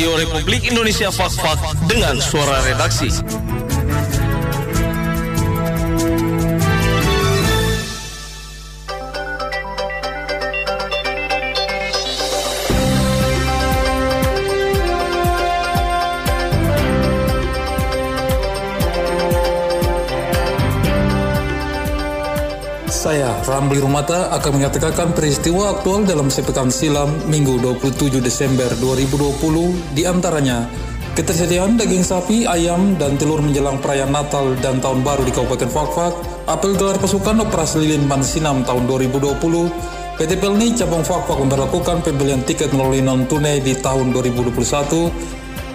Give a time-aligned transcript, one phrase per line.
[0.00, 3.12] Radio Republik Indonesia Fak-Fak dengan suara redaksi.
[23.10, 30.06] Saya, Ramli Rumata, akan mengatakan peristiwa aktual dalam sepekan silam Minggu 27 Desember 2020 di
[30.06, 30.70] antaranya
[31.18, 36.14] ketersediaan daging sapi, ayam, dan telur menjelang perayaan Natal dan Tahun Baru di Kabupaten Fakfak,
[36.46, 42.70] apel gelar pasukan operasi lilin Mansinam tahun 2020, PT Pelni cabang Fakfak memperlakukan pembelian tiket
[42.70, 44.54] melalui non-tunai di tahun 2021,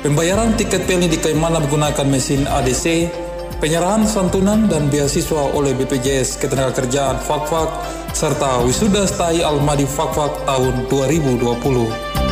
[0.08, 3.12] pembayaran tiket Pelni di Kaimana menggunakan mesin ADC,
[3.60, 7.70] penyerahan santunan dan beasiswa oleh BPJS Ketenagakerjaan Fakfak
[8.12, 12.25] serta wisuda stai Almadi Fakfak tahun 2020.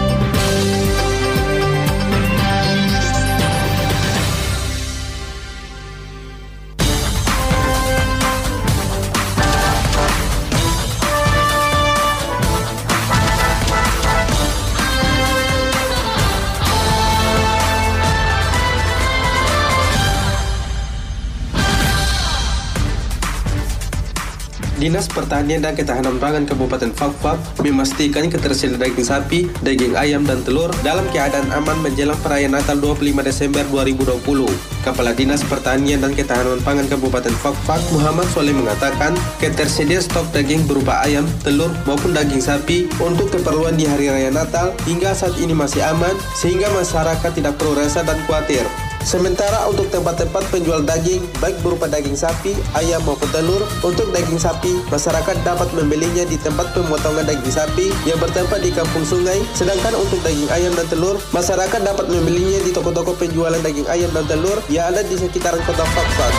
[24.84, 30.76] Dinas Pertanian dan Ketahanan Pangan Kabupaten Fakfak memastikan ketersediaan daging sapi, daging ayam, dan telur
[30.84, 34.73] dalam keadaan aman menjelang perayaan Natal 25 Desember 2020.
[34.84, 41.00] Kepala Dinas Pertanian dan Ketahanan Pangan Kabupaten Fakfak Muhammad Soleh mengatakan ketersediaan stok daging berupa
[41.08, 45.80] ayam, telur, maupun daging sapi untuk keperluan di hari raya Natal hingga saat ini masih
[45.88, 48.68] aman sehingga masyarakat tidak perlu resah dan khawatir.
[49.04, 54.80] Sementara untuk tempat-tempat penjual daging, baik berupa daging sapi, ayam maupun telur, untuk daging sapi,
[54.88, 60.24] masyarakat dapat membelinya di tempat pemotongan daging sapi yang bertempat di kampung sungai, sedangkan untuk
[60.24, 64.90] daging ayam dan telur, masyarakat dapat membelinya di toko-toko penjualan daging ayam dan telur yang
[64.90, 66.34] ada di sekitaran kota Fakfak.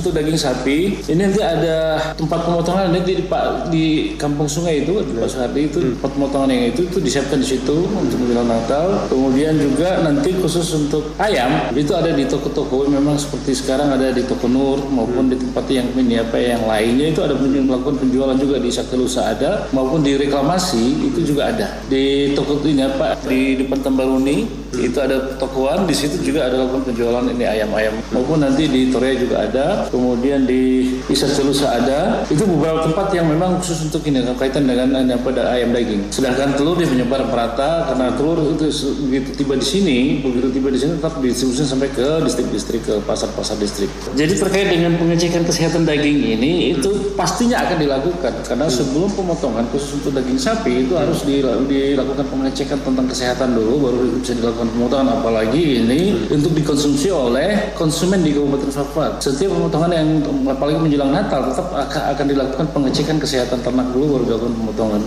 [0.00, 3.28] Untuk daging sapi, ini nanti ada tempat pemotongan nanti di, di,
[3.68, 3.84] di
[4.16, 7.84] kampung sungai itu, di Pak Suhardi itu tempat pemotongan yang itu itu disiapkan di situ
[7.84, 9.04] untuk menjelang Natal.
[9.12, 12.88] Kemudian juga nanti khusus untuk ayam itu ada di toko-toko.
[12.88, 17.12] Memang seperti sekarang ada di toko Nur maupun di tempat yang ini apa yang lainnya.
[17.12, 21.76] Itu ada melakukan penjualan juga di Saktilusa ada maupun di reklamasi itu juga ada.
[21.92, 26.92] Di toko ini apa di depan Tambaruni itu ada tokoan di situ juga ada lakukan
[26.92, 27.94] penjualan ini ayam-ayam.
[28.14, 32.22] Maupun nanti di Torea juga ada kemudian di Isa Celusa ada.
[32.30, 36.14] Itu beberapa tempat yang memang khusus untuk ini kaitan dengan apa ayam daging.
[36.14, 38.70] Sedangkan telur dia menyebar merata karena telur itu
[39.08, 43.58] begitu tiba di sini begitu tiba di sini tetap distribusi sampai ke distrik-distrik ke pasar-pasar
[43.58, 43.90] distrik.
[44.14, 48.32] Jadi terkait dengan pengecekan kesehatan daging ini itu pastinya akan dilakukan.
[48.46, 53.98] Karena sebelum pemotongan khusus untuk daging sapi itu harus dilakukan pengecekan tentang kesehatan dulu baru
[54.20, 59.24] bisa dilakukan pemotongan apalagi ini untuk dikonsumsi oleh konsumen di Kabupaten Fakfak.
[59.24, 60.08] Setiap pemotongan yang
[60.50, 65.02] apalagi menjelang Natal tetap akan dilakukan pengecekan kesehatan ternak dulu baru dilakukan pemotongan.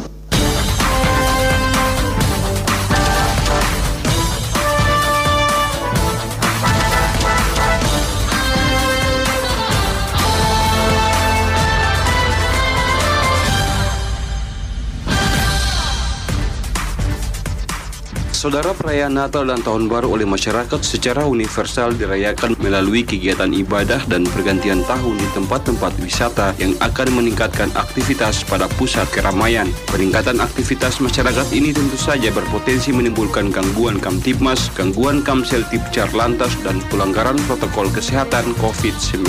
[18.44, 24.28] Saudara perayaan Natal dan Tahun Baru oleh masyarakat secara universal dirayakan melalui kegiatan ibadah dan
[24.28, 29.72] pergantian tahun di tempat-tempat wisata yang akan meningkatkan aktivitas pada pusat keramaian.
[29.88, 35.80] Peningkatan aktivitas masyarakat ini tentu saja berpotensi menimbulkan gangguan Kamtipmas, gangguan Kamseltip
[36.12, 39.24] Lantas dan pelanggaran protokol kesehatan COVID-19.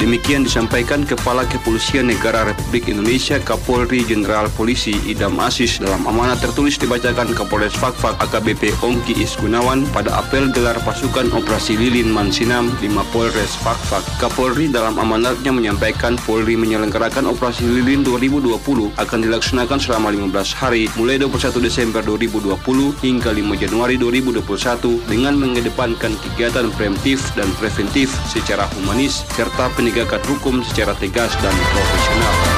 [0.00, 6.80] Demikian disampaikan Kepala Kepolisian Negara Republik Indonesia Kapolri Jenderal Polisi Idam Aziz dalam amanat tertulis
[6.80, 13.58] dibacakan Kapolres Fakfak AKBP Ongki Isgunawan pada apel gelar pasukan operasi Lilin Mansinam 5 Polres
[13.58, 14.06] Fakfak.
[14.22, 21.18] Kapolri dalam amanatnya menyampaikan Polri menyelenggarakan operasi Lilin 2020 akan dilaksanakan selama 15 hari mulai
[21.18, 22.54] 21 Desember 2020
[23.02, 30.62] hingga 5 Januari 2021 dengan mengedepankan kegiatan preventif dan preventif secara humanis serta penegakan hukum
[30.62, 32.57] secara tegas dan profesional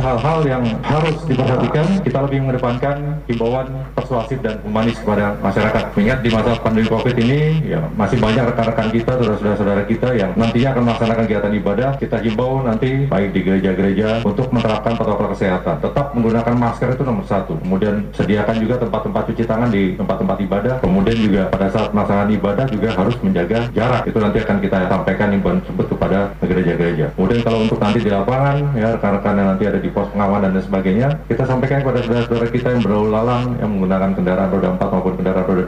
[0.00, 2.96] hal-hal yang harus diperhatikan kita lebih mengedepankan
[3.26, 3.66] himbauan
[3.96, 5.82] persuasif dan humanis kepada masyarakat.
[5.96, 10.68] Mengingat di masa pandemi covid ini ya masih banyak rekan-rekan kita saudara-saudara kita yang nantinya
[10.76, 11.90] akan melaksanakan kegiatan ibadah.
[11.98, 15.82] Kita himbau nanti baik di gereja-gereja untuk menerapkan protokol kesehatan.
[15.82, 17.58] Tetap menggunakan masker itu nomor satu.
[17.60, 20.74] Kemudian sediakan juga tempat-tempat cuci tangan di tempat-tempat ibadah.
[20.80, 24.02] Kemudian juga pada saat melaksanakan ibadah juga harus menjaga jarak.
[24.06, 27.06] Itu nanti akan kita sampaikan himbauan tersebut kepada gereja-gereja.
[27.16, 30.50] Kemudian kalau untuk nanti di lapangan ya rekan-rekan yang nanti ada di di pos pengamanan
[30.50, 34.94] dan sebagainya, kita sampaikan kepada saudara-saudara kita yang berlalu lalang yang menggunakan kendaraan roda 4
[34.98, 35.64] maupun kendaraan roda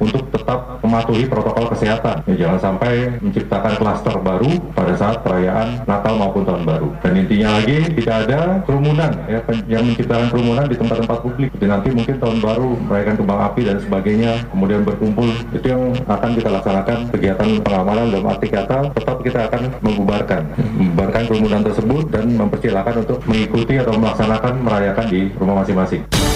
[0.00, 2.16] untuk tetap mematuhi protokol kesehatan.
[2.24, 6.88] Ya, jangan sampai menciptakan klaster baru pada saat perayaan Natal maupun Tahun Baru.
[7.04, 11.50] Dan intinya lagi tidak ada kerumunan ya, yang menciptakan kerumunan di tempat-tempat publik.
[11.60, 16.30] Jadi nanti mungkin Tahun Baru merayakan kembang api dan sebagainya, kemudian berkumpul itu yang akan
[16.40, 20.42] kita laksanakan kegiatan pengamanan dalam arti kata tetap kita akan membubarkan
[20.78, 26.31] membubarkan kerumunan tersebut dan mempersilahkan untuk mengikuti atau melaksanakan merayakan di rumah masing-masing.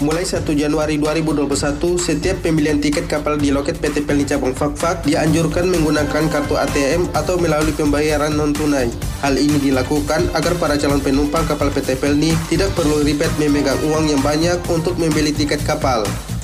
[0.00, 5.68] Mulai 1 Januari 2021, setiap pembelian tiket kapal di loket PT Pelni Cabang Fakfak dianjurkan
[5.68, 8.88] menggunakan kartu ATM atau melalui pembayaran non-tunai.
[9.20, 14.08] Hal ini dilakukan agar para calon penumpang kapal PT Pelni tidak perlu ribet memegang uang
[14.08, 16.00] yang banyak untuk membeli tiket kapal.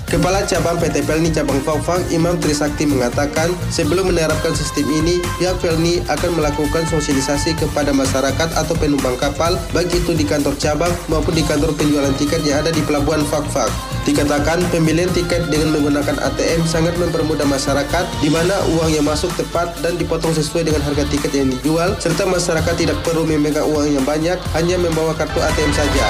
[0.07, 5.99] Kepala Cabang PT Pelni Cabang Faufang Imam Trisakti mengatakan sebelum menerapkan sistem ini, pihak Pelni
[6.07, 11.43] akan melakukan sosialisasi kepada masyarakat atau penumpang kapal baik itu di kantor cabang maupun di
[11.43, 13.67] kantor penjualan tiket yang ada di pelabuhan Fakfak.
[14.07, 19.75] Dikatakan pembelian tiket dengan menggunakan ATM sangat mempermudah masyarakat di mana uang yang masuk tepat
[19.83, 24.07] dan dipotong sesuai dengan harga tiket yang dijual serta masyarakat tidak perlu memegang uang yang
[24.07, 26.07] banyak hanya membawa kartu ATM saja.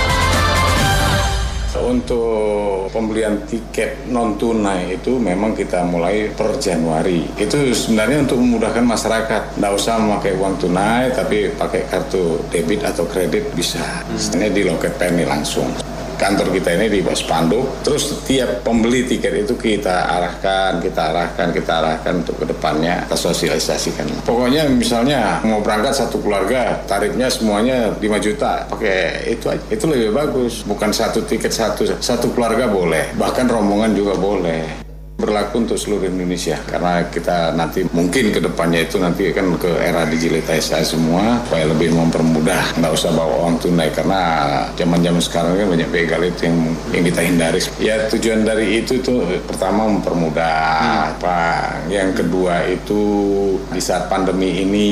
[1.85, 7.25] Untuk pembelian tiket non tunai itu memang kita mulai per Januari.
[7.37, 9.43] Itu sebenarnya untuk memudahkan masyarakat.
[9.57, 14.05] Tidak usah memakai uang tunai, tapi pakai kartu debit atau kredit bisa.
[14.17, 15.86] Sebenarnya di loket PNI langsung
[16.17, 17.85] kantor kita ini di Pos Panduk.
[17.85, 23.17] Terus setiap pembeli tiket itu kita arahkan, kita arahkan, kita arahkan untuk ke depannya kita
[23.17, 24.09] sosialisasikan.
[24.25, 29.63] Pokoknya misalnya mau berangkat satu keluarga, tarifnya semuanya 5 juta, pakai itu aja.
[29.69, 30.65] Itu lebih bagus.
[30.65, 34.86] Bukan satu tiket satu, satu keluarga boleh, bahkan rombongan juga boleh
[35.17, 36.61] berlaku untuk seluruh Indonesia.
[36.69, 41.97] Karena kita nanti mungkin ke depannya itu nanti kan ke era digitalisasi semua supaya lebih
[41.97, 42.77] mempermudah.
[42.77, 44.21] Nggak usah bawa uang tunai karena
[44.77, 46.59] zaman-zaman sekarang kan banyak begal itu yang
[46.93, 47.61] yang kita hindari.
[47.81, 51.17] Ya tujuan dari itu tuh pertama mempermudah.
[51.17, 51.73] Apa?
[51.89, 53.03] Yang kedua itu
[53.73, 54.89] di saat pandemi ini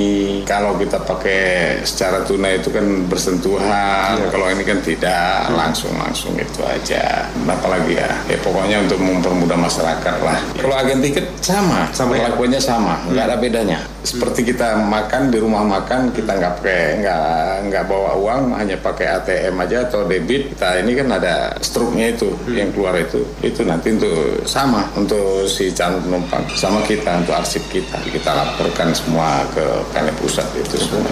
[0.48, 4.16] kalau kita pakai secara tunai itu kan bersentuhan.
[4.32, 7.28] Kalau ini kan tidak langsung langsung itu aja.
[7.44, 10.38] Apalagi ya ya pokoknya untuk mempermudah masyarakat lah.
[10.58, 13.78] Kalau agen tiket sama, sama perlakuannya sama, nggak ada bedanya.
[14.04, 17.24] Seperti kita makan di rumah makan, kita nggak pakai nggak
[17.72, 20.54] nggak bawa uang, hanya pakai ATM aja atau debit.
[20.54, 25.72] Kita ini kan ada struknya itu yang keluar itu, itu nanti untuk sama untuk si
[25.72, 27.98] calon penumpang, sama kita untuk arsip kita.
[28.04, 31.08] Kita laporkan semua ke PNI pusat itu semua.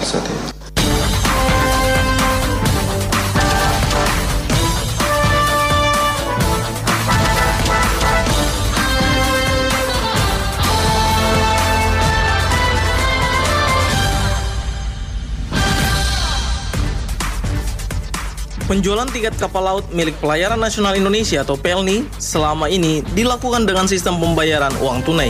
[18.73, 24.17] Penjualan tiket kapal laut milik Pelayaran Nasional Indonesia atau PELNI selama ini dilakukan dengan sistem
[24.17, 25.29] pembayaran uang tunai.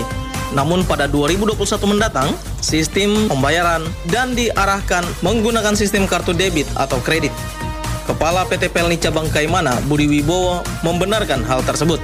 [0.56, 1.60] Namun pada 2021
[1.92, 2.32] mendatang,
[2.64, 7.36] sistem pembayaran dan diarahkan menggunakan sistem kartu debit atau kredit.
[8.08, 12.00] Kepala PT Pelni Cabang Kaimana, Budi Wibowo, membenarkan hal tersebut.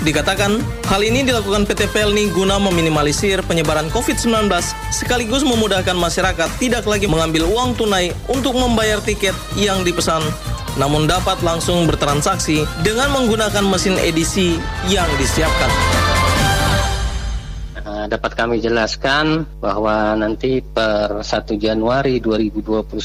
[0.00, 4.48] Dikatakan, hal ini dilakukan PT Pelni guna meminimalisir penyebaran COVID-19
[4.88, 10.24] sekaligus memudahkan masyarakat tidak lagi mengambil uang tunai untuk membayar tiket yang dipesan
[10.80, 14.56] namun dapat langsung bertransaksi dengan menggunakan mesin edisi
[14.88, 15.68] yang disiapkan.
[17.80, 22.96] Uh, dapat kami jelaskan bahwa nanti per 1 Januari 2021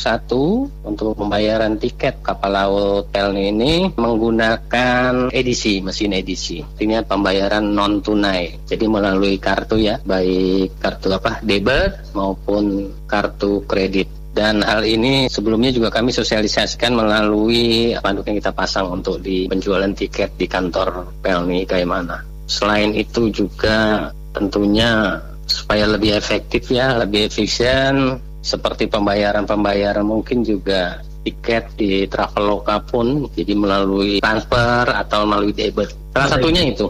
[0.88, 6.63] untuk pembayaran tiket kapal laut Pelni ini menggunakan edisi, mesin edisi.
[6.63, 8.55] Artinya pembayaran non tunai.
[8.67, 14.25] Jadi melalui kartu ya, baik kartu apa debit maupun kartu kredit.
[14.36, 19.88] Dan hal ini sebelumnya juga kami sosialisasikan melalui panduk yang kita pasang untuk di penjualan
[19.96, 22.20] tiket di kantor Pelni Kaimana.
[22.44, 31.74] Selain itu juga tentunya supaya lebih efektif ya, lebih efisien seperti pembayaran-pembayaran mungkin juga tiket
[31.74, 35.89] di Traveloka pun jadi melalui transfer atau melalui debit.
[36.15, 36.88] Salah satunya itu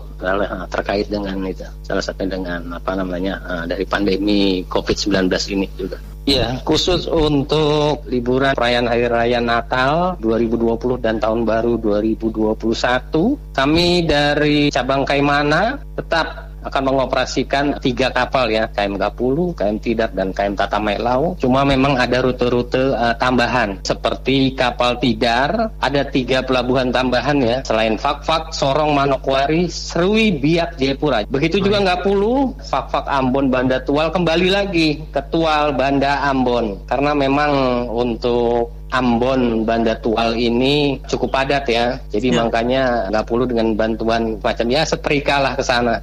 [0.69, 1.65] terkait dengan itu.
[1.81, 5.97] Salah satunya dengan apa namanya eh, dari pandemi COVID-19 ini juga.
[6.25, 14.73] Ya, khusus untuk liburan perayaan Hari Raya Natal 2020 dan Tahun Baru 2021, kami dari
[14.73, 20.81] cabang Kaimana tetap akan mengoperasikan tiga kapal ya, KM Gapulu, KM Tidar, dan KM Tata
[20.81, 21.37] Lau.
[21.37, 27.95] Cuma memang ada rute-rute uh, tambahan seperti kapal Tidar, ada tiga pelabuhan tambahan ya, selain
[28.01, 31.25] Fakfak, Sorong, Manokwari, Serui, Biak, Jayapura.
[31.29, 36.81] Begitu juga Gapulu, Fakfak, Ambon, Banda Tual kembali lagi ke Tual, Banda, Ambon.
[36.89, 37.51] Karena memang
[37.91, 41.99] untuk Ambon Banda Tual ini cukup padat ya.
[42.13, 42.45] Jadi ya.
[42.45, 45.99] makanya nggak perlu dengan bantuan macam ya setrika lah ke sana.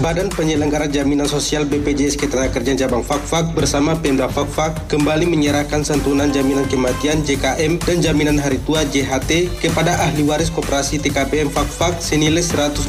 [0.00, 6.64] Badan Penyelenggara Jaminan Sosial BPJS Ketenagakerjaan Cabang Fakfak bersama Pemda Fakfak kembali menyerahkan santunan jaminan
[6.72, 12.88] kematian JKM dan jaminan hari tua JHT kepada ahli waris koperasi TKPM Fakfak senilai 124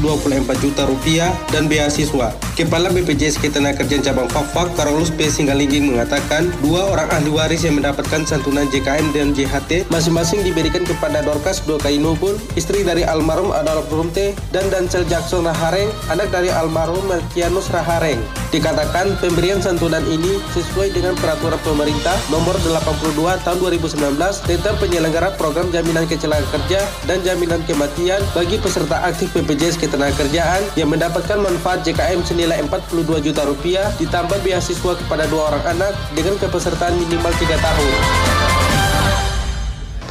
[0.64, 2.32] juta rupiah dan beasiswa.
[2.56, 5.28] Kepala BPJS Ketenagakerjaan Cabang Fakfak Karolus P.
[5.28, 11.20] Singgalingging mengatakan dua orang ahli waris yang mendapatkan santunan JKM dan JHT masing-masing diberikan kepada
[11.28, 17.70] Dorcas Dokainubun, istri dari almarhum Adolf Brumte, dan Dancel Jackson Rahareng, anak dari almarhum Melkianus
[17.74, 18.22] Rahareng.
[18.52, 23.16] Dikatakan pemberian santunan ini sesuai dengan peraturan pemerintah nomor 82
[23.48, 29.80] tahun 2019 tentang penyelenggara program jaminan kecelakaan kerja dan jaminan kematian bagi peserta aktif BPJS
[29.80, 35.94] Ketenagakerjaan yang mendapatkan manfaat JKM senilai 42 juta rupiah ditambah beasiswa kepada dua orang anak
[36.12, 38.31] dengan kepesertaan minimal 3 tahun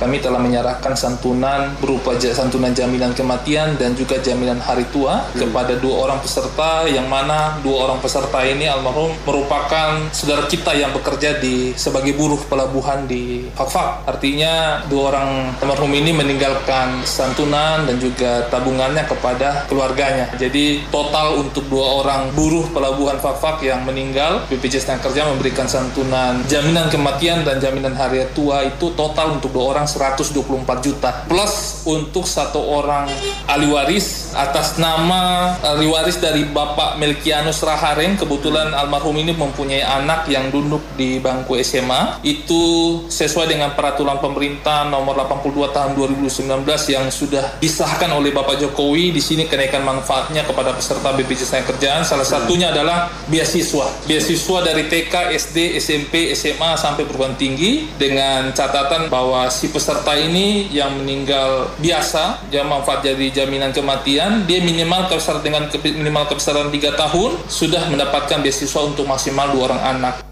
[0.00, 5.44] kami telah menyerahkan santunan berupa santunan jaminan kematian dan juga jaminan hari tua hmm.
[5.44, 10.96] kepada dua orang peserta yang mana dua orang peserta ini almarhum merupakan saudara kita yang
[10.96, 14.08] bekerja di sebagai buruh pelabuhan di Fakfak.
[14.08, 15.30] Artinya dua orang
[15.60, 20.32] almarhum ini meninggalkan santunan dan juga tabungannya kepada keluarganya.
[20.40, 26.40] Jadi total untuk dua orang buruh pelabuhan Fakfak yang meninggal, BPJS Tenaga Kerja memberikan santunan
[26.48, 32.24] jaminan kematian dan jaminan hari tua itu total untuk dua orang 124 juta plus untuk
[32.24, 33.10] satu orang
[33.50, 38.14] ahli waris atas nama ahli waris dari Bapak Melkianus Rahareng.
[38.14, 42.62] Kebetulan almarhum ini mempunyai anak yang duduk di bangku SMA itu
[43.10, 46.62] sesuai dengan peraturan pemerintah nomor 82 tahun 2019
[46.94, 49.10] yang sudah disahkan oleh Bapak Jokowi.
[49.10, 52.06] Di sini kenaikan manfaatnya kepada peserta BPJS Kerjaan.
[52.06, 53.90] Salah satunya adalah beasiswa.
[54.06, 59.79] Beasiswa dari TK, SD, SMP, SMA sampai perguruan tinggi dengan catatan bahwa si peserta
[60.16, 66.70] ini yang meninggal biasa, yang manfaat jadi jaminan kematian, dia minimal kalau dengan minimal kebesaran
[66.70, 70.29] 3 tahun sudah mendapatkan beasiswa untuk maksimal dua orang anak.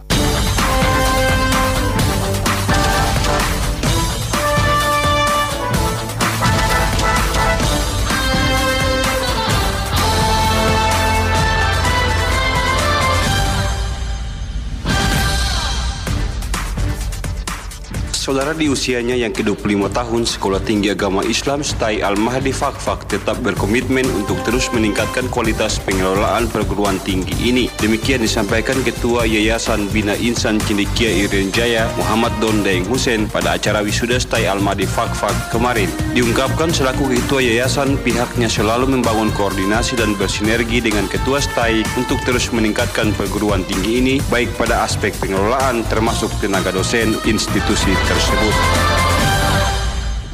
[18.29, 24.05] Saudara di usianya yang ke-25 tahun, Sekolah Tinggi Agama Islam Stai Al-Mahdi Fakfak tetap berkomitmen
[24.05, 27.73] untuk terus meningkatkan kualitas pengelolaan perguruan tinggi ini.
[27.81, 33.81] Demikian disampaikan Ketua Yayasan Bina Insan Cendikia Irian Jaya, Muhammad Don Daeng Hussein pada acara
[33.81, 35.89] wisuda Stai Al-Mahdi Fakfak kemarin.
[36.13, 42.53] Diungkapkan selaku Ketua Yayasan, pihaknya selalu membangun koordinasi dan bersinergi dengan Ketua Stai untuk terus
[42.53, 49.08] meningkatkan perguruan tinggi ini, baik pada aspek pengelolaan termasuk tenaga dosen institusi tersebut tersebut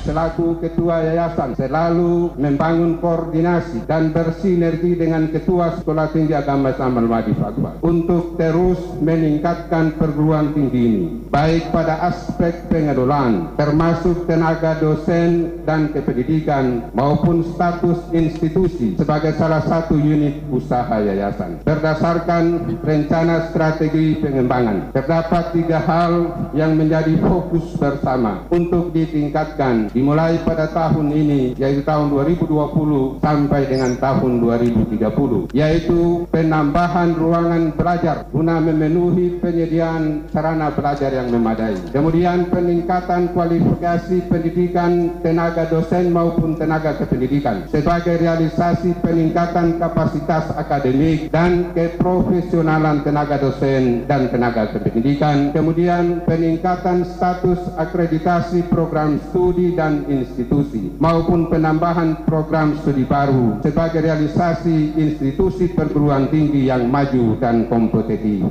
[0.04, 7.32] selaku ketua yayasan selalu membangun koordinasi dan bersinergi dengan ketua Sekolah Tinggi Agama Islam Al-Mahdi
[7.40, 7.80] Fatwa.
[7.80, 16.92] Untuk terus meningkatkan perguruan tinggi ini baik pada aspek pengelolaan termasuk tenaga dosen dan kependidikan
[16.92, 21.64] maupun status institusi sebagai salah satu unit usaha yayasan.
[21.64, 30.66] Berdasarkan rencana strategi pengembangan terdapat tiga hal yang menjadi fokus bersama untuk ditingkatkan dimulai pada
[30.74, 39.38] tahun ini yaitu tahun 2020 sampai dengan tahun 2030 yaitu penambahan ruangan belajar guna memenuhi
[39.38, 41.78] penyediaan sarana belajar yang memadai.
[41.94, 51.70] Kemudian peningkatan kualifikasi pendidikan tenaga dosen maupun tenaga kependidikan sebagai realisasi peningkatan kapasitas akademik dan
[51.76, 55.54] keprofesionalan tenaga dosen dan tenaga kependidikan.
[55.54, 64.00] Kemudian peningkatan status akreditasi program studi dan dan institusi maupun penambahan program studi baru sebagai
[64.00, 68.48] realisasi institusi perguruan tinggi yang maju dan kompetitif.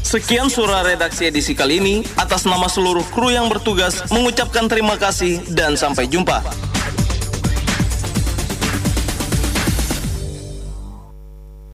[0.00, 1.94] Sekian surah redaksi edisi kali ini.
[2.20, 6.71] Atas nama seluruh kru yang bertugas mengucapkan terima kasih dan sampai jumpa.